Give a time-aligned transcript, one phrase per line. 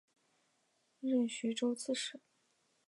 [0.99, 2.19] 任徐州刺史。